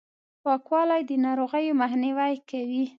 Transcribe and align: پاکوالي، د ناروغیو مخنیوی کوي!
پاکوالي، 0.43 1.01
د 1.09 1.11
ناروغیو 1.25 1.77
مخنیوی 1.81 2.33
کوي! 2.49 2.83